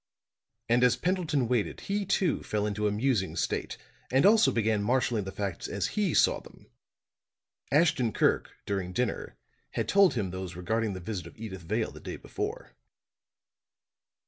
And 0.67 0.83
as 0.83 0.95
Pendleton 0.95 1.47
waited 1.47 1.81
he, 1.81 2.07
too, 2.07 2.41
fell 2.41 2.65
into 2.65 2.87
a 2.87 2.91
musing 2.91 3.35
state 3.35 3.77
and 4.11 4.25
also 4.25 4.51
began 4.51 4.81
marshaling 4.81 5.25
the 5.25 5.31
facts 5.31 5.67
as 5.67 5.89
he 5.89 6.15
saw 6.15 6.39
them. 6.39 6.71
Ashton 7.71 8.11
Kirk, 8.11 8.49
during 8.65 8.93
dinner, 8.93 9.37
had 9.73 9.87
told 9.87 10.15
him 10.15 10.31
those 10.31 10.55
regarding 10.55 10.93
the 10.93 10.99
visit 10.99 11.27
of 11.27 11.35
Edyth 11.35 11.61
Vale 11.61 11.91
the 11.91 11.99
day 11.99 12.15
before. 12.15 12.71